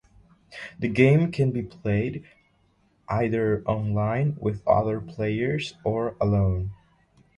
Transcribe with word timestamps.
The 0.79 0.87
game 0.87 1.31
can 1.31 1.51
be 1.51 1.61
played 1.61 2.23
either 3.07 3.61
online 3.67 4.35
with 4.39 4.67
other 4.67 4.99
players 4.99 5.75
or 5.83 6.15
alone. 6.19 6.71